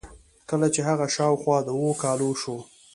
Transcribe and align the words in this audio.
کله 0.49 0.67
چې 0.73 0.81
هغه 0.89 1.05
شاوخوا 1.15 1.57
د 1.63 1.69
اوو 1.77 1.91
کالو 2.03 2.29
شو. 2.41 2.57